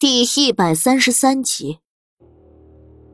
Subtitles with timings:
[0.00, 1.80] 第一百三十三集，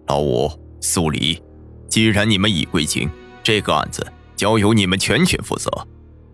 [0.07, 0.51] 老五、
[0.83, 1.43] 苏黎，
[1.89, 3.09] 既然你们已归京，
[3.43, 4.07] 这个案子
[4.37, 5.71] 交由你们全权负责，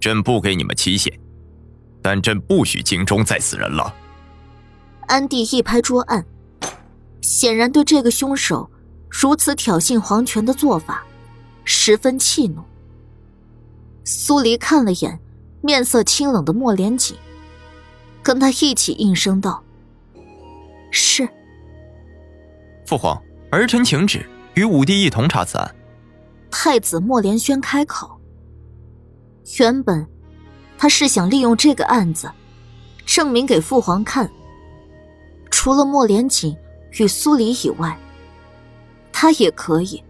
[0.00, 1.16] 朕不给你们期限，
[2.02, 3.94] 但朕不许京中再死人了。
[5.06, 6.26] 安帝一拍桌案，
[7.20, 8.68] 显然对这个凶手
[9.08, 11.04] 如此挑衅皇权的做法
[11.62, 12.64] 十分气怒。
[14.04, 15.20] 苏黎看了眼
[15.62, 17.16] 面色清冷的莫连锦，
[18.20, 19.62] 跟他一起应声道。
[22.90, 23.22] 父皇，
[23.52, 25.76] 儿臣请旨，与武帝一同查此案。
[26.50, 28.20] 太子莫连轩开口。
[29.60, 30.04] 原本，
[30.76, 32.28] 他是想利用这个案子，
[33.06, 34.28] 证明给父皇看，
[35.52, 36.56] 除了莫连锦
[36.98, 37.96] 与苏黎以外，
[39.12, 40.02] 他也可以。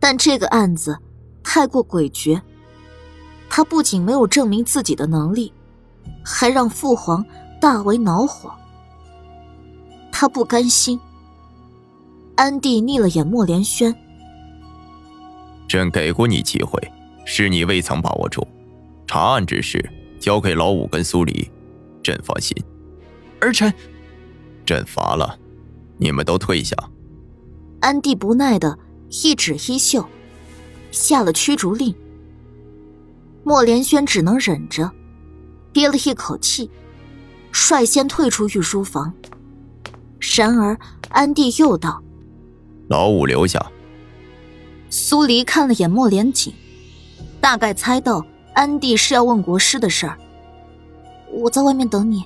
[0.00, 0.98] 但这个案子
[1.44, 2.40] 太过诡谲，
[3.50, 5.52] 他不仅没有证明自己的能力，
[6.24, 7.22] 还让父皇
[7.60, 8.50] 大为恼火。
[10.10, 10.98] 他不甘心。
[12.36, 13.94] 安帝睨了眼莫连轩，
[15.66, 16.78] 朕给过你机会，
[17.24, 18.46] 是你未曾把握住。
[19.06, 19.82] 查案之事
[20.20, 21.50] 交给老五跟苏黎，
[22.02, 22.54] 朕放心。
[23.40, 23.72] 儿臣，
[24.66, 25.38] 朕乏了，
[25.96, 26.76] 你们都退下。
[27.80, 28.78] 安帝不耐的
[29.22, 30.06] 一指衣袖，
[30.90, 31.94] 下了驱逐令。
[33.44, 34.90] 莫连轩只能忍着，
[35.72, 36.70] 憋了一口气，
[37.50, 39.14] 率先退出御书房。
[40.36, 42.02] 然而，安帝又道
[42.88, 43.64] ：“老五留下。”
[44.90, 46.54] 苏黎看了眼莫连锦，
[47.40, 50.16] 大概猜到安帝是要问国师的事儿。
[51.32, 52.24] 我在外面等你。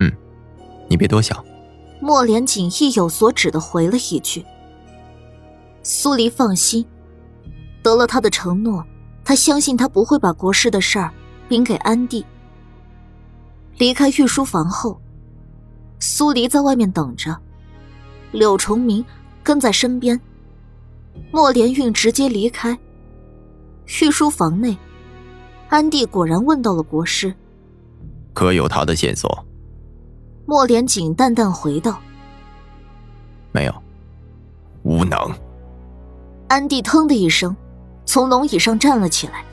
[0.00, 0.12] 嗯，
[0.88, 1.42] 你别多想。
[2.00, 4.44] 莫连锦意有所指的回了一句。
[5.82, 6.86] 苏黎放心，
[7.82, 8.84] 得了他的承诺，
[9.24, 11.10] 他相信他不会把国师的事儿
[11.48, 12.24] 禀给安帝。
[13.78, 15.00] 离开御书房后。
[15.98, 17.36] 苏黎在外面等着，
[18.32, 19.04] 柳崇明
[19.42, 20.20] 跟在身边。
[21.32, 22.78] 莫连运直接离开。
[23.86, 24.76] 御书房内，
[25.68, 27.34] 安帝果然问到了国师
[28.32, 29.46] ：“可有他的线索？”
[30.46, 32.00] 莫连锦淡淡回道
[33.52, 33.74] ：“没有，
[34.82, 35.18] 无能。”
[36.48, 37.54] 安帝腾的一声，
[38.04, 39.44] 从龙椅上站了起来，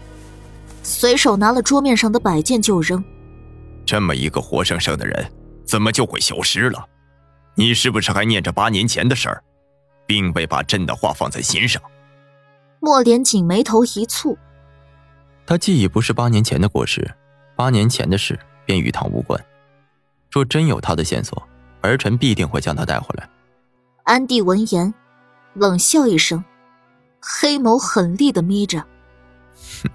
[0.83, 3.03] 随手拿了桌面上的摆件就扔。
[3.85, 5.31] 这么一个活生生的人。
[5.67, 6.87] 怎么就会消失了？
[7.55, 9.43] 你是不是还念着八年前的事儿，
[10.07, 11.79] 并未把朕的话放在心上？
[12.79, 14.37] 莫连锦眉头一蹙，
[15.45, 17.13] 他既已不是八年前的国师，
[17.55, 19.39] 八年前的事便与他无关。
[20.31, 21.41] 若真有他的线索，
[21.81, 23.27] 儿臣必定会将他带回来。
[24.03, 24.93] 安帝闻言，
[25.53, 26.43] 冷笑一声，
[27.19, 28.79] 黑眸狠厉的眯着。
[29.83, 29.89] 哼，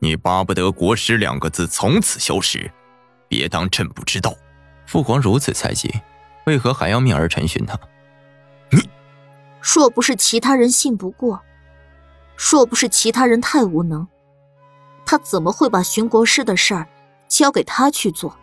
[0.00, 2.70] 你巴不得国师两个字从此消失？
[3.28, 4.34] 别当朕不知道。
[4.86, 5.92] 父皇如此猜忌，
[6.46, 7.78] 为何还要命儿臣寻他？
[9.60, 11.40] 你若不是其他人信不过，
[12.36, 14.06] 若不是其他人太无能，
[15.04, 16.86] 他怎么会把寻国师的事儿
[17.28, 18.36] 交给他去做？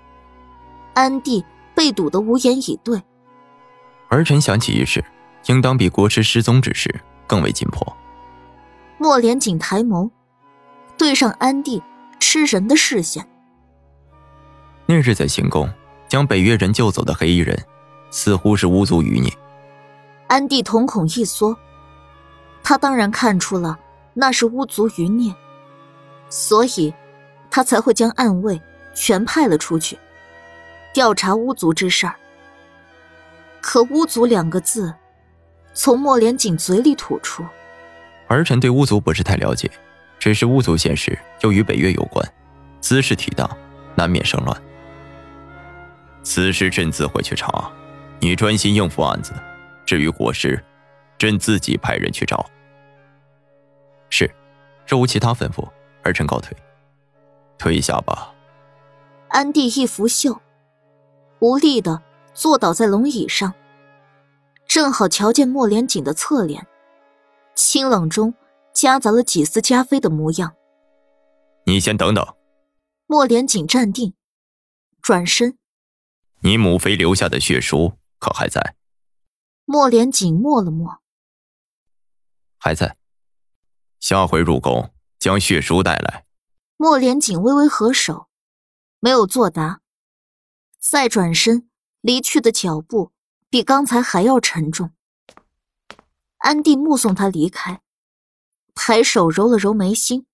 [0.93, 1.43] 安帝
[1.73, 3.01] 被堵得无言以对。
[4.09, 5.03] 儿臣想起一事，
[5.47, 7.95] 应当比国师失踪之事更为紧迫。
[8.97, 10.09] 莫连锦抬眸，
[10.97, 11.81] 对上安帝
[12.19, 13.27] 吃人的视线。
[14.85, 15.69] 那日在行宫。
[16.07, 17.59] 将北越人救走的黑衣人，
[18.11, 19.35] 似乎是巫族余孽。
[20.27, 21.55] 安帝瞳孔一缩，
[22.63, 23.77] 他当然看出了
[24.13, 25.33] 那是巫族余孽，
[26.29, 26.93] 所以，
[27.51, 28.59] 他才会将暗卫
[28.93, 29.97] 全派了出去，
[30.93, 32.09] 调查巫族之事。
[33.61, 34.93] 可“巫族”两个字，
[35.73, 37.43] 从莫连锦嘴里吐出。
[38.27, 39.69] 儿臣对巫族不是太了解，
[40.17, 42.23] 只是巫族现实又与北越有关，
[42.79, 43.49] 兹事体大，
[43.95, 44.61] 难免生乱。
[46.23, 47.71] 此事朕自会去查，
[48.19, 49.33] 你专心应付案子。
[49.85, 50.63] 至于国师，
[51.17, 52.45] 朕自己派人去找。
[54.09, 54.29] 是，
[54.87, 55.67] 若无其他吩咐，
[56.03, 56.55] 儿臣告退。
[57.57, 58.33] 退下吧。
[59.29, 60.41] 安帝一拂袖，
[61.39, 62.01] 无力的
[62.33, 63.53] 坐倒在龙椅上，
[64.67, 66.65] 正好瞧见莫连锦的侧脸，
[67.55, 68.33] 清冷中
[68.73, 70.55] 夹杂了几丝加菲的模样。
[71.65, 72.25] 你先等等。
[73.07, 74.13] 莫连锦站定，
[75.01, 75.57] 转身。
[76.41, 78.75] 你母妃留下的血书可还在？
[79.65, 81.01] 莫连锦默了默，
[82.57, 82.97] 还在。
[83.99, 86.25] 下回入宫将血书带来。
[86.77, 88.29] 莫连锦微微合手，
[88.99, 89.81] 没有作答，
[90.79, 91.69] 再转身
[92.01, 93.11] 离去的脚步
[93.49, 94.93] 比刚才还要沉重。
[96.37, 97.81] 安帝目送他离开，
[98.75, 100.27] 抬手揉了揉眉心。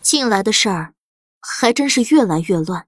[0.00, 0.94] 近来的事儿
[1.40, 2.86] 还真是越来越乱，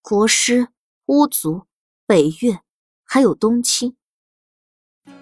[0.00, 0.68] 国师。
[1.06, 1.66] 巫族、
[2.06, 2.62] 北越，
[3.04, 3.94] 还有东青。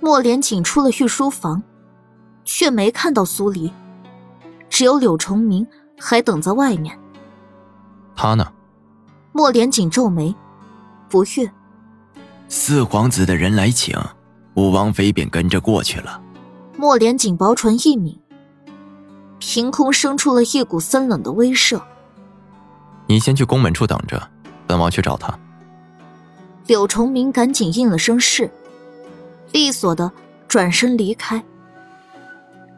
[0.01, 1.63] 莫连锦出了御书房，
[2.45, 3.73] 却没看到苏黎，
[4.69, 5.67] 只有柳崇明
[5.99, 6.99] 还等在外面。
[8.17, 8.53] 他呢？
[9.33, 10.35] 莫连锦皱眉，
[11.09, 11.51] 不悦。
[12.49, 13.97] 四皇子的人来请，
[14.55, 16.21] 武王妃便跟着过去了。
[16.77, 18.19] 莫连锦薄唇一抿，
[19.39, 21.81] 凭空生出了一股森冷的威慑。
[23.07, 24.31] 你先去宫门处等着，
[24.67, 25.39] 本王去找他。
[26.67, 28.51] 柳崇明赶紧应了声是。
[29.51, 30.11] 利索的
[30.47, 31.43] 转身离开。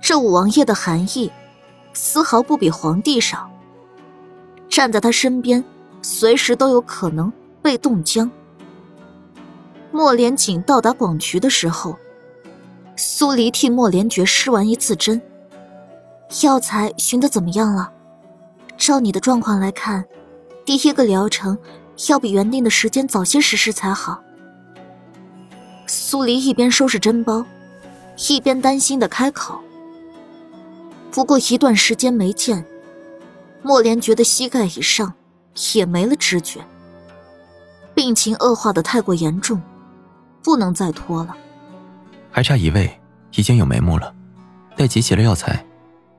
[0.01, 1.31] 这五王爷的含义，
[1.93, 3.51] 丝毫不比皇帝少。
[4.69, 5.65] 站在他身边，
[6.03, 7.33] 随时都有可能
[7.63, 8.31] 被冻僵。
[9.93, 11.97] 莫连锦到达广渠的时候，
[12.97, 15.21] 苏黎替莫连觉施完一次针。
[16.43, 17.93] 药材寻得怎么样了？
[18.77, 20.05] 照你的状况来看，
[20.65, 21.57] 第一个疗程
[22.09, 24.21] 要比原定的时间早些实施才好。
[25.95, 27.47] 苏黎一边收拾针包，
[28.29, 29.61] 一边担心的开口。
[31.13, 32.65] 不过一段时间没见，
[33.63, 35.15] 莫连觉得膝盖以上
[35.73, 36.61] 也没了知觉，
[37.95, 39.63] 病情恶化的太过严重，
[40.43, 41.37] 不能再拖了。
[42.33, 43.01] 还差一位，
[43.37, 44.13] 已经有眉目了，
[44.77, 45.65] 待集齐了药材，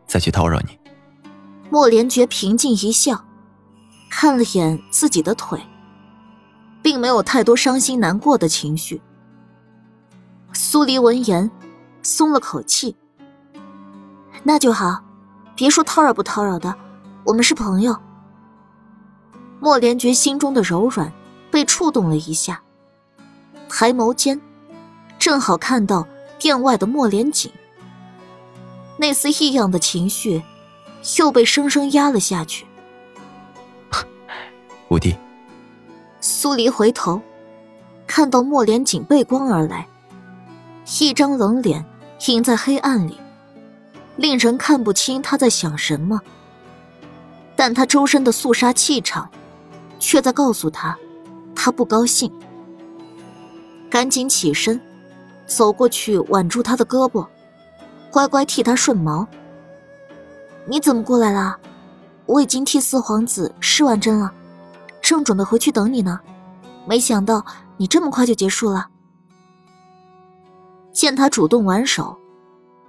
[0.08, 0.80] 再去叨扰你。
[1.70, 3.26] 莫连觉平静一笑，
[4.10, 5.60] 看了眼自己的腿，
[6.82, 9.02] 并没有太多伤心难过的情绪。
[10.56, 11.52] 苏黎闻言，
[12.02, 12.96] 松了口气。
[14.42, 15.04] 那就好，
[15.54, 16.74] 别说叨扰不叨扰的，
[17.26, 17.94] 我们是朋友。
[19.60, 21.12] 莫连觉心中的柔软
[21.52, 22.64] 被触动了一下，
[23.68, 24.40] 抬眸间，
[25.20, 26.08] 正好看到
[26.40, 27.52] 殿外的莫连锦。
[28.96, 30.42] 那丝异样的情绪，
[31.20, 32.66] 又被生生压了下去。
[34.88, 35.18] 五弟。
[36.22, 37.22] 苏黎回头，
[38.08, 39.86] 看到莫连锦背光而来。
[41.00, 41.84] 一张冷脸
[42.28, 43.20] 映在黑暗里，
[44.18, 46.22] 令人看不清他在想什么。
[47.56, 49.30] 但他周身的肃杀气场，
[50.00, 50.98] 却在告诉他，
[51.56, 52.32] 他不高兴。
[53.90, 54.80] 赶紧起身，
[55.48, 57.26] 走过去挽住他的胳膊，
[58.12, 59.28] 乖乖替他顺毛。
[60.68, 61.58] 你怎么过来了？
[62.26, 64.32] 我已经替四皇子施完针了，
[65.02, 66.20] 正准备回去等你呢，
[66.88, 67.46] 没想到
[67.78, 68.88] 你这么快就结束了。
[70.96, 72.18] 见他主动挽手，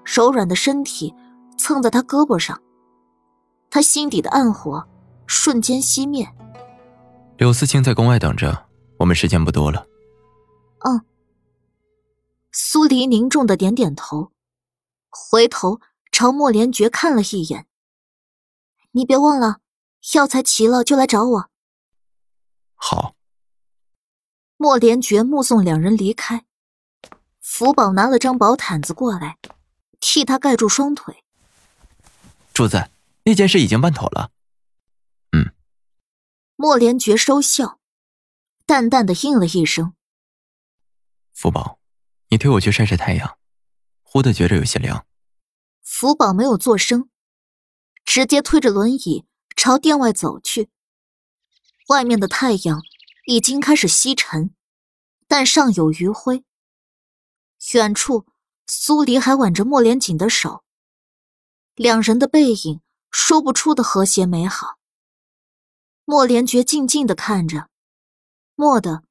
[0.04, 1.12] 柔软的身体
[1.58, 2.62] 蹭在他胳膊上，
[3.68, 4.88] 他心底的暗火
[5.26, 6.32] 瞬间熄灭。
[7.36, 8.68] 柳思清在宫外等着，
[9.00, 9.84] 我们时间不多了。
[10.84, 11.04] 嗯。
[12.52, 14.30] 苏黎凝重的点点头，
[15.10, 15.80] 回头
[16.12, 17.66] 朝莫连觉看了一眼。
[18.92, 19.58] 你别忘了，
[20.14, 21.50] 药材齐了就来找我。
[22.76, 23.16] 好。
[24.56, 26.45] 莫连觉目送两人离开。
[27.48, 29.38] 福宝拿了张薄毯子过来，
[30.00, 31.22] 替他盖住双腿。
[32.52, 32.90] 主子，
[33.22, 34.32] 那件事已经办妥了。
[35.30, 35.54] 嗯。
[36.56, 37.78] 莫连觉收笑，
[38.66, 39.94] 淡淡的应了一声。
[41.32, 41.78] 福宝，
[42.30, 43.38] 你推我去晒晒太阳，
[44.02, 45.06] 忽的觉着有些凉。
[45.82, 47.08] 福宝没有作声，
[48.04, 50.68] 直接推着轮椅朝殿外走去。
[51.88, 52.82] 外面的太阳
[53.26, 54.52] 已经开始西沉，
[55.28, 56.44] 但尚有余晖。
[57.72, 58.26] 远处，
[58.66, 60.62] 苏黎还挽着莫连锦的手，
[61.74, 64.78] 两人的背影说不出的和谐美好。
[66.04, 67.68] 莫连觉静静的看着，
[68.54, 69.02] 蓦地，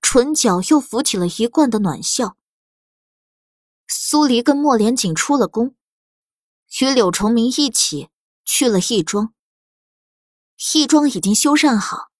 [0.00, 2.36] 唇角又浮起了一贯的暖笑。
[3.88, 5.74] 苏黎跟莫连锦出了宫，
[6.80, 8.10] 与柳崇明一起
[8.44, 9.34] 去了义庄。
[10.74, 12.10] 义庄已经修缮好，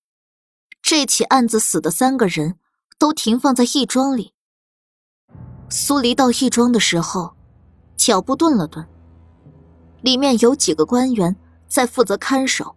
[0.82, 2.58] 这起案子死的三个人
[2.98, 4.33] 都停放在义庄里。
[5.68, 7.32] 苏黎到义庄的时候，
[7.96, 8.86] 脚步顿了顿。
[10.02, 11.34] 里面有几个官员
[11.66, 12.74] 在负责看守。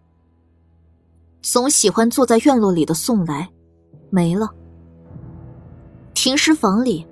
[1.42, 3.50] 总喜欢坐在院落里的宋来，
[4.10, 4.50] 没了。
[6.14, 7.06] 停尸房里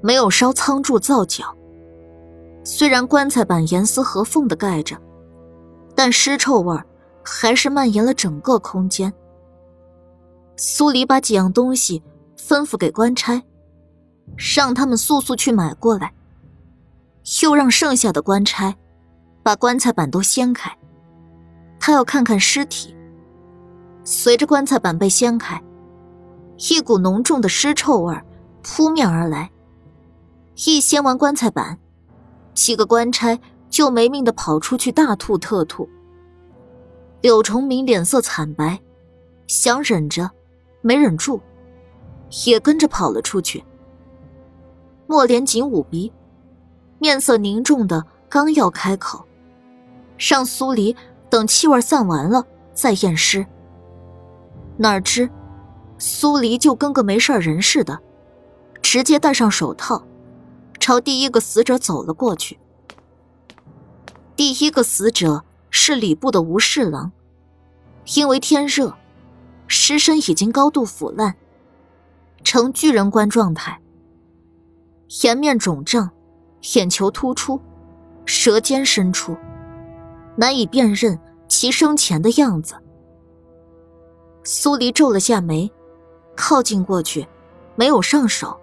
[0.00, 1.54] 没有烧苍柱皂角，
[2.64, 4.96] 虽然棺材板严丝合缝的盖着，
[5.94, 6.80] 但尸臭味
[7.22, 9.12] 还是蔓延了整个空间。
[10.56, 12.02] 苏黎把几样东西
[12.38, 13.42] 吩咐给官差。
[14.34, 16.12] 让他们速速去买过来，
[17.42, 18.74] 又让剩下的官差
[19.42, 20.76] 把棺材板都掀开，
[21.78, 22.94] 他要看看尸体。
[24.04, 25.62] 随着棺材板被掀开，
[26.70, 28.14] 一股浓重的尸臭味
[28.62, 29.50] 扑面而来。
[30.64, 31.78] 一掀完棺材板，
[32.54, 35.88] 几个官差就没命的跑出去大吐特吐。
[37.20, 38.80] 柳崇明脸色惨白，
[39.46, 40.30] 想忍着，
[40.82, 41.40] 没忍住，
[42.46, 43.64] 也跟着跑了出去。
[45.06, 46.12] 莫连紧捂鼻，
[46.98, 49.24] 面色凝重的，刚要开口，
[50.18, 50.96] 让苏黎
[51.30, 52.44] 等气味散完了
[52.74, 53.46] 再验尸。
[54.76, 55.30] 哪知，
[55.96, 58.00] 苏黎就跟个没事人似的，
[58.82, 60.04] 直接戴上手套，
[60.78, 62.58] 朝第一个死者走了过去。
[64.34, 67.12] 第一个死者是礼部的吴侍郎，
[68.16, 68.94] 因为天热，
[69.66, 71.36] 尸身已经高度腐烂，
[72.44, 73.80] 呈巨人观状态。
[75.22, 76.10] 颜面肿胀，
[76.74, 77.60] 眼球突出，
[78.24, 79.36] 舌尖伸出，
[80.36, 82.74] 难以辨认其生前的样子。
[84.42, 85.70] 苏黎皱了下眉，
[86.36, 87.26] 靠近过去，
[87.76, 88.58] 没有上手，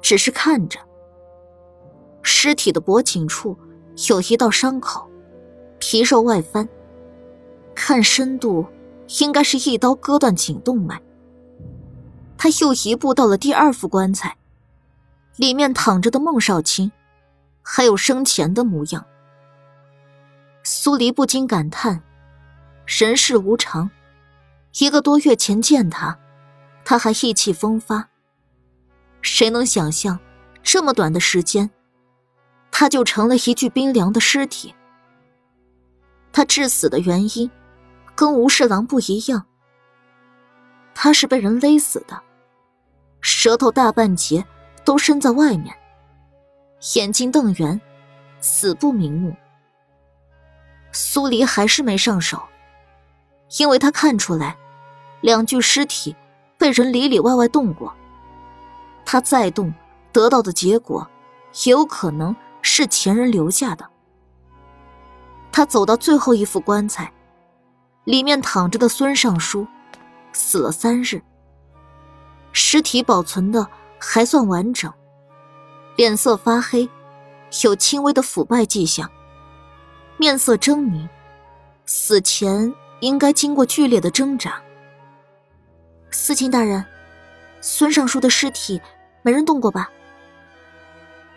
[0.00, 0.80] 只是看着。
[2.22, 3.56] 尸体的脖颈处
[4.08, 5.08] 有一道伤口，
[5.78, 6.68] 皮肉外翻，
[7.74, 8.66] 看深度，
[9.20, 11.00] 应该是一刀割断颈动脉。
[12.36, 14.37] 他又移步到了第二副棺材。
[15.38, 16.90] 里面躺着的孟少卿，
[17.62, 19.06] 还有生前的模样。
[20.64, 22.02] 苏黎不禁感叹：
[22.84, 23.88] 人世无常。
[24.80, 26.18] 一个多月前见他，
[26.84, 28.08] 他还意气风发。
[29.22, 30.18] 谁能想象，
[30.64, 31.70] 这么短的时间，
[32.72, 34.74] 他就成了一具冰凉的尸体？
[36.32, 37.48] 他致死的原因，
[38.16, 39.46] 跟吴侍郎不一样。
[40.96, 42.20] 他是被人勒死的，
[43.20, 44.44] 舌头大半截。
[44.84, 45.74] 都伸在外面，
[46.94, 47.80] 眼睛瞪圆，
[48.40, 49.34] 死不瞑目。
[50.92, 52.42] 苏黎还是没上手，
[53.58, 54.56] 因为他看出来，
[55.20, 56.16] 两具尸体
[56.56, 57.94] 被人里里外外动过。
[59.04, 59.72] 他再动，
[60.12, 61.06] 得到的结果
[61.64, 63.88] 也有可能是前人留下的。
[65.52, 67.12] 他走到最后一副棺材，
[68.04, 69.66] 里面躺着的孙尚书，
[70.32, 71.20] 死了三日，
[72.52, 73.66] 尸体保存的。
[73.98, 74.92] 还算完整，
[75.96, 76.88] 脸色发黑，
[77.64, 79.10] 有轻微的腐败迹象，
[80.16, 81.08] 面色狰狞，
[81.86, 84.60] 死前应该经过剧烈的挣扎。
[86.10, 86.84] 司琴大人，
[87.60, 88.80] 孙尚书的尸体
[89.22, 89.90] 没人动过吧？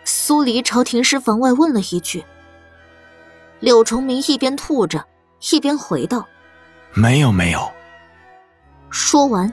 [0.04, 2.24] 苏黎朝停尸房外问了一句。
[3.60, 5.04] 柳崇明一边吐着，
[5.52, 6.26] 一边回道
[6.94, 7.70] ：“没有，没有。”
[8.90, 9.52] 说完，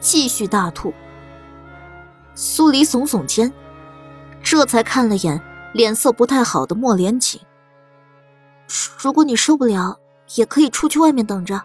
[0.00, 0.94] 继续大吐。
[2.34, 3.52] 苏黎耸耸肩，
[4.42, 5.40] 这才看了眼
[5.74, 7.40] 脸色不太好的莫连锦。
[8.98, 9.98] 如果你受不了，
[10.36, 11.62] 也可以出去外面等着。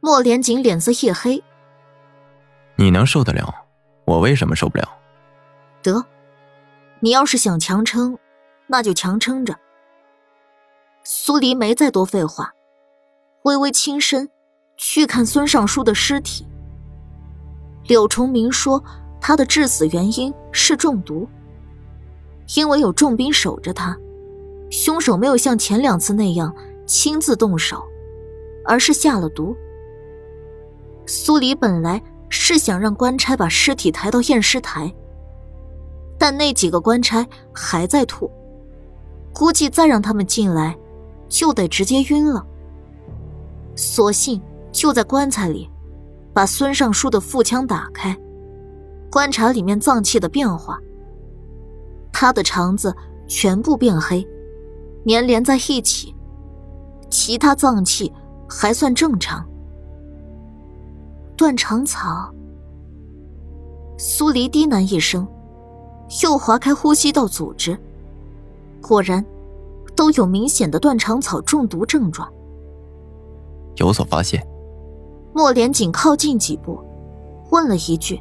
[0.00, 1.42] 莫连锦脸色一黑
[2.76, 3.52] ：“你能受得了，
[4.04, 4.88] 我为什么受不了？”
[5.82, 6.04] 得，
[7.00, 8.16] 你要是想强撑，
[8.68, 9.58] 那就强撑着。
[11.02, 12.52] 苏黎没再多废话，
[13.42, 14.30] 微微轻身
[14.76, 16.46] 去看孙尚书的尸体。
[17.82, 18.84] 柳崇明说。
[19.20, 21.28] 他的致死原因是中毒，
[22.56, 23.96] 因为有重兵守着他，
[24.70, 26.54] 凶手没有像前两次那样
[26.86, 27.82] 亲自动手，
[28.64, 29.56] 而是下了毒。
[31.06, 34.94] 苏黎本来是想让官差把尸体抬到验尸台，
[36.18, 38.30] 但那几个官差还在吐，
[39.32, 40.76] 估计再让他们进来，
[41.28, 42.46] 就得直接晕了。
[43.74, 45.70] 索性就在棺材里，
[46.32, 48.16] 把孙尚书的腹腔打开。
[49.10, 50.78] 观察里面脏器的变化，
[52.12, 52.94] 他的肠子
[53.26, 54.26] 全部变黑，
[55.06, 56.14] 粘连在一起，
[57.10, 58.12] 其他脏器
[58.48, 59.46] 还算正常。
[61.36, 62.32] 断肠草。
[63.96, 65.26] 苏黎低喃一声，
[66.22, 67.76] 又划开呼吸道组织，
[68.80, 69.24] 果然
[69.96, 72.30] 都有明显的断肠草中毒症状。
[73.76, 74.46] 有所发现，
[75.32, 76.78] 莫连锦靠近几步，
[77.50, 78.20] 问了一句。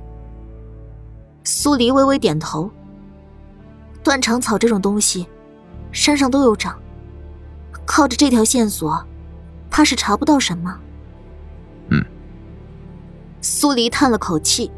[1.50, 2.70] 苏黎微微点头。
[4.04, 5.26] 断肠草这种东西，
[5.94, 6.78] 山上都有长。
[7.86, 9.02] 靠着这条线索，
[9.70, 10.78] 怕是查不到什么。
[11.88, 12.04] 嗯。
[13.42, 14.70] 苏黎叹了口气，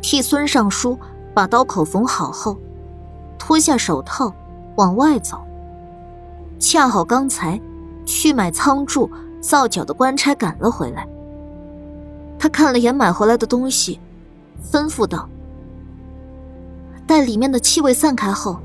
[0.00, 0.98] 替孙尚书
[1.34, 2.56] 把刀口缝好后，
[3.38, 4.34] 脱下手套
[4.76, 5.38] 往外走。
[6.58, 7.60] 恰好刚才
[8.06, 9.10] 去买仓柱
[9.42, 11.06] 皂角的官差赶了回来。
[12.38, 14.00] 他看了眼买回来的东西，
[14.64, 15.28] 吩咐道。
[17.10, 18.60] 待里面的气味散开后，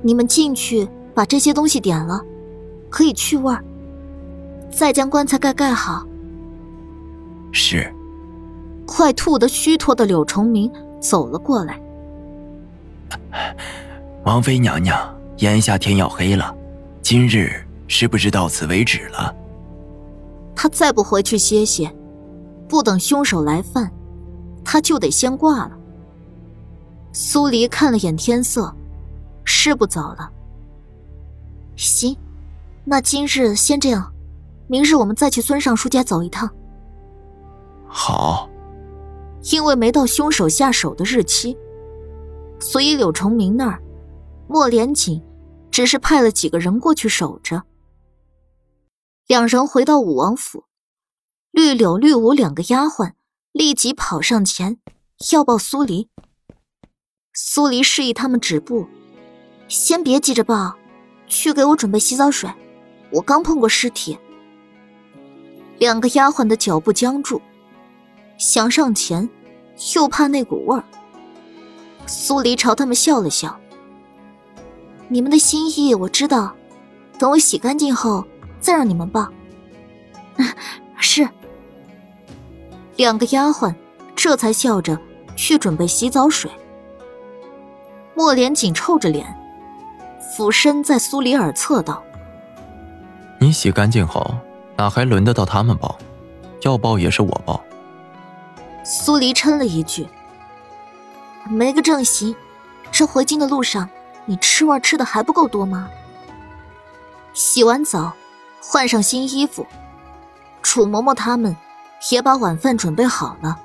[0.00, 2.18] 你们进去把这些东西点了，
[2.88, 3.62] 可以去味儿。
[4.70, 6.06] 再将棺材盖盖好。
[7.52, 7.92] 是。
[8.86, 11.78] 快吐得虚脱的柳崇明走了过来。
[14.24, 14.98] 王妃娘娘，
[15.40, 16.56] 眼下天要黑了，
[17.02, 17.52] 今日
[17.88, 19.34] 是不是到此为止了？
[20.54, 21.94] 他再不回去歇歇，
[22.66, 23.92] 不等凶手来犯，
[24.64, 25.72] 他就得先挂了。
[27.18, 28.70] 苏黎看了眼天色，
[29.42, 30.30] 是不早了。
[31.74, 32.14] 行，
[32.84, 34.12] 那今日先这样，
[34.68, 36.46] 明日我们再去孙尚书家走一趟。
[37.88, 38.50] 好。
[39.50, 41.56] 因为没到凶手下手的日期，
[42.60, 43.80] 所以柳崇明那儿，
[44.46, 45.22] 莫连锦
[45.70, 47.62] 只是派了几个人过去守着。
[49.26, 50.64] 两人回到武王府，
[51.50, 53.12] 绿柳、绿芜两个丫鬟
[53.52, 54.78] 立即跑上前
[55.32, 56.10] 要抱苏黎。
[57.38, 58.88] 苏黎示意他们止步，
[59.68, 60.74] 先别急着抱，
[61.26, 62.48] 去给我准备洗澡水，
[63.10, 64.18] 我刚碰过尸体。
[65.76, 67.42] 两个丫鬟的脚步僵住，
[68.38, 69.28] 想上前。
[69.94, 70.82] 又怕那股味儿，
[72.06, 73.60] 苏黎朝他们笑了笑
[75.08, 76.56] ：“你们的心意我知道，
[77.18, 78.24] 等我洗干净后
[78.58, 79.30] 再让你们抱。
[80.96, 81.28] ”是。
[82.96, 83.74] 两个丫鬟
[84.14, 84.98] 这才笑着
[85.36, 86.50] 去准备洗澡水。
[88.16, 89.26] 莫连锦臭着脸，
[90.34, 92.02] 俯身在苏黎耳侧道
[93.38, 94.34] ：“你洗干净后，
[94.74, 95.98] 哪还轮得到他们抱？
[96.62, 97.62] 要抱也是我抱。”
[98.82, 100.08] 苏黎嗔了一句
[101.44, 102.34] ：“没个正形，
[102.90, 103.86] 这回京的路上，
[104.24, 105.90] 你吃味吃的还不够多吗？”
[107.34, 108.14] 洗完澡，
[108.62, 109.66] 换上新衣服，
[110.62, 111.54] 楚嬷嬷他们
[112.10, 113.58] 也把晚饭准备好了。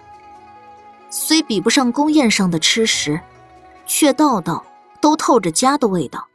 [1.10, 3.22] 虽比不上宫宴上的吃食，
[3.94, 4.64] 却道道
[5.02, 6.31] 都透着家的味道。